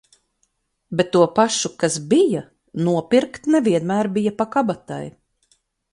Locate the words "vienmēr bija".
3.69-4.37